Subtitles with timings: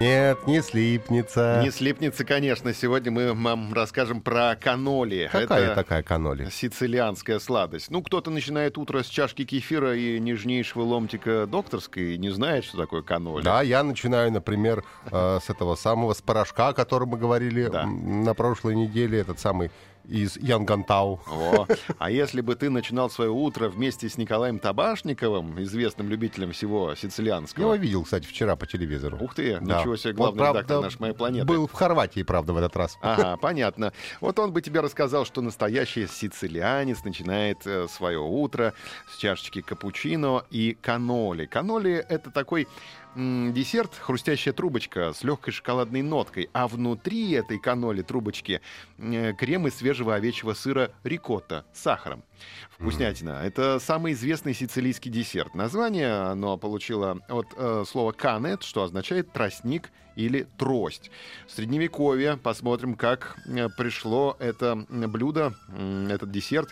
[0.00, 1.60] Нет, не слипнется.
[1.62, 2.72] Не слипнется, конечно.
[2.72, 5.28] Сегодня мы вам расскажем про каноли.
[5.30, 6.48] Какая Это такая каноли?
[6.50, 7.90] сицилианская сладость.
[7.90, 12.78] Ну, кто-то начинает утро с чашки кефира и нежнейшего ломтика докторской и не знает, что
[12.78, 13.44] такое каноли.
[13.44, 17.84] Да, я начинаю, например, э, с этого самого, с порошка, о котором мы говорили Да.
[17.84, 19.70] на прошлой неделе, этот самый
[20.10, 21.20] из Янгантау.
[21.26, 21.66] Во.
[21.98, 26.84] А если бы ты начинал свое утро вместе с Николаем Табашниковым, известным любителем всего Я
[26.90, 27.74] его сицилианского.
[27.76, 29.18] видел, кстати, вчера по телевизору.
[29.20, 29.78] Ух ты, Да.
[29.80, 31.46] ничего себе, главный правда, редактор нашей «Моей планеты».
[31.46, 32.98] Был в Хорватии, правда, в этот раз.
[33.00, 33.92] Ага, понятно.
[34.20, 38.74] Вот он бы тебе рассказал, что настоящий сицилианец начинает э, свое утро
[39.12, 41.46] с чашечки капучино и каноли.
[41.46, 42.66] Каноли— это такой
[43.16, 48.60] десерт, хрустящая трубочка с легкой шоколадной ноткой, а внутри этой каноли трубочки
[48.98, 52.22] э, крем из свежего овечьего сыра рикотта с сахаром.
[52.70, 53.42] Вкуснятина.
[53.44, 55.54] Это самый известный сицилийский десерт.
[55.54, 61.10] Название оно получило от э, слова «канет», что означает «тростник» или «трость».
[61.46, 65.54] В Средневековье посмотрим, как э, пришло это блюдо,
[66.08, 66.70] этот десерт,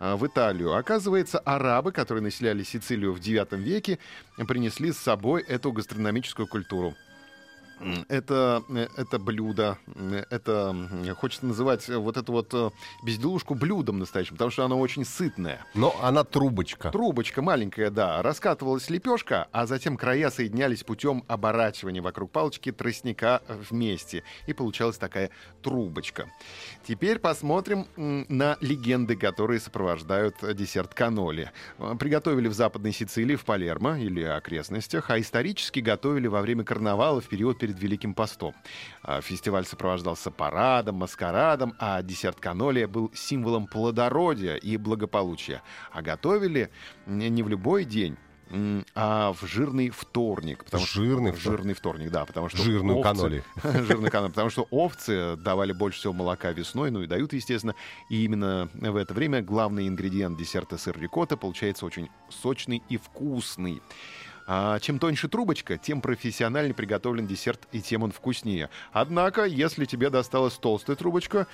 [0.00, 0.74] э, в Италию.
[0.74, 3.98] Оказывается, арабы, которые населяли Сицилию в IX веке,
[4.46, 6.94] принесли с собой эту гастрономическую культуру.
[8.08, 9.78] Это, э, это блюдо,
[10.30, 10.74] это
[11.18, 12.70] хочется называть э, вот эту вот э,
[13.02, 15.64] безделушку блюдом настоящим, потому что оно очень сытное.
[15.74, 16.90] Но она трубочка.
[16.90, 24.24] Трубочка маленькая, да, раскатывалась лепешка, а затем края соединялись путем оборачивания вокруг палочки тростника вместе.
[24.46, 25.30] И получалась такая
[25.62, 26.30] трубочка.
[26.86, 31.50] Теперь посмотрим на легенды, которые сопровождают десерт каноли.
[31.98, 37.28] Приготовили в Западной Сицилии, в Палермо или окрестностях, а исторически готовили во время карнавала в
[37.28, 38.54] период перед Великим постом.
[39.02, 45.62] А Фестиваль сопровождался парадом, маскарадом, а десерт каноли был символом плодородия и благополучия.
[45.92, 46.70] А готовили
[47.06, 48.16] не в любой день,
[48.94, 50.64] а в жирный вторник.
[50.64, 51.58] потому что- Жирный в вторник.
[51.58, 53.44] жирный вторник, да, потому что Жирную овцы- каноли.
[53.62, 57.74] жирную каноли, потому что овцы давали больше всего молока весной, ну и дают, естественно,
[58.08, 63.82] и именно в это время главный ингредиент десерта сыр рикотта получается очень сочный и вкусный.
[64.50, 68.70] А чем тоньше трубочка, тем профессионально приготовлен десерт и тем он вкуснее.
[68.92, 71.46] Однако, если тебе досталась толстая трубочка,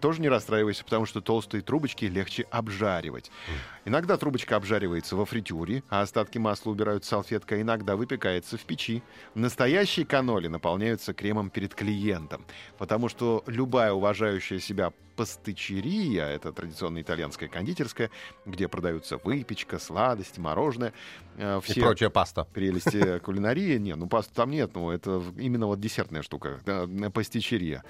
[0.00, 3.30] тоже не расстраивайся, потому что толстые трубочки легче обжаривать.
[3.84, 9.02] Иногда трубочка обжаривается во фритюре, а остатки масла убирают салфеткой, а иногда выпекается в печи.
[9.34, 12.46] Настоящие каноли наполняются кремом перед клиентом,
[12.78, 18.10] потому что любая уважающая себя пастычерия, это традиционная итальянская кондитерская,
[18.46, 20.92] где продаются выпечка, сладости, мороженое,
[21.36, 22.44] э, И все прочая паста.
[22.52, 23.78] прелести кулинарии.
[23.78, 26.60] Не, ну пасты там нет, ну это именно вот десертная штука,
[27.12, 27.84] пастичерия.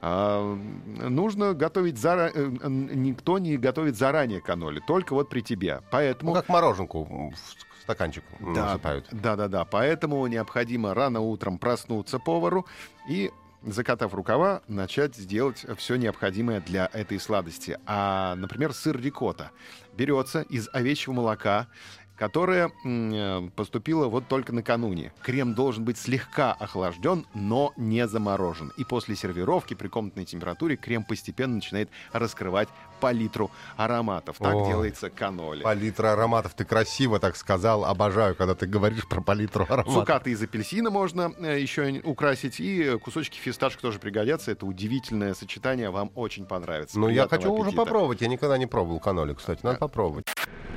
[0.00, 5.76] А, нужно готовить заранее, никто не готовит заранее каноли, только вот при тебе.
[5.76, 6.34] Ну, Поэтому...
[6.34, 9.06] как мороженку в стаканчик Да, насыпают.
[9.12, 9.64] да, да, да.
[9.64, 12.66] Поэтому необходимо рано утром проснуться повару
[13.08, 13.30] и
[13.62, 17.78] закатав рукава, начать делать все необходимое для этой сладости.
[17.86, 19.50] А, например, сыр рикотта
[19.96, 21.66] берется из овечьего молока,
[22.18, 25.12] которое м, э, поступило вот только накануне.
[25.22, 28.72] Крем должен быть слегка охлажден, но не заморожен.
[28.76, 32.68] И после сервировки при комнатной температуре крем постепенно начинает раскрывать
[33.00, 34.38] палитру ароматов.
[34.38, 34.66] Так О.
[34.66, 35.62] делается каноли.
[35.62, 36.54] Палитра ароматов.
[36.54, 37.84] Ты красиво так сказал.
[37.84, 39.94] Обожаю, когда ты говоришь про палитру ароматов.
[39.94, 42.58] Цукаты из апельсина можно э, еще украсить.
[42.58, 44.50] И кусочки фисташек тоже пригодятся.
[44.50, 45.90] Это удивительное сочетание.
[45.90, 46.98] Вам очень понравится.
[46.98, 47.84] Ну, я хочу уже аппетита.
[47.84, 48.20] попробовать.
[48.20, 49.60] Я никогда не пробовал каноли, кстати.
[49.62, 50.24] Надо попробовать.